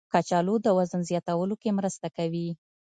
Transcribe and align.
کچالو 0.13 0.55
د 0.61 0.67
وزن 0.77 1.01
زیاتولو 1.09 1.55
کې 1.61 1.69
مرسته 1.77 2.07
کوي. 2.17 2.49